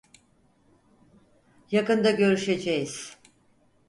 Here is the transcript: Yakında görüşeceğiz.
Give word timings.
Yakında 1.71 2.11
görüşeceğiz. 2.11 3.17